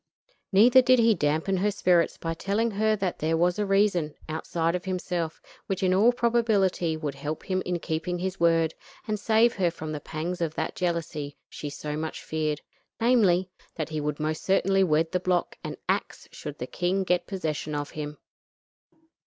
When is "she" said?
11.47-11.69